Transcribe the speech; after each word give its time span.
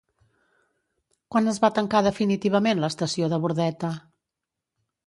Quan 1.35 1.51
es 1.51 1.59
va 1.65 1.71
tancar 1.75 2.01
definitivament 2.09 2.83
l'estació 2.87 3.31
de 3.37 3.41
Bordeta? 3.47 3.95